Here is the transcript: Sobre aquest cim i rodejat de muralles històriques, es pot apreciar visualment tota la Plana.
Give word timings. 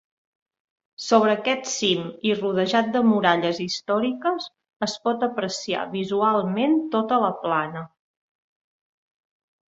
Sobre 1.07 1.33
aquest 1.39 1.67
cim 1.71 2.05
i 2.29 2.31
rodejat 2.37 2.87
de 2.95 3.01
muralles 3.09 3.59
històriques, 3.65 4.47
es 4.87 4.95
pot 5.03 5.25
apreciar 5.27 5.83
visualment 5.91 6.73
tota 6.97 7.21
la 7.25 7.29
Plana. 7.45 7.85